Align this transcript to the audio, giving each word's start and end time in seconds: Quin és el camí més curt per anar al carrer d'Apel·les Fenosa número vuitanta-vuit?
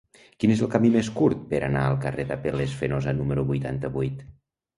Quin 0.43 0.51
és 0.53 0.61
el 0.67 0.69
camí 0.75 0.89
més 0.95 1.09
curt 1.19 1.43
per 1.51 1.59
anar 1.67 1.83
al 1.89 1.99
carrer 2.07 2.25
d'Apel·les 2.33 2.75
Fenosa 2.81 3.15
número 3.21 3.45
vuitanta-vuit? 3.53 4.27